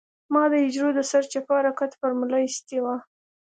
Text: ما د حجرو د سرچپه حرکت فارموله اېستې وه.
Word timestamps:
ما 0.33 0.43
د 0.51 0.53
حجرو 0.63 0.89
د 0.97 0.99
سرچپه 1.11 1.53
حرکت 1.59 1.91
فارموله 1.99 2.37
اېستې 2.43 2.77
وه. 2.83 2.95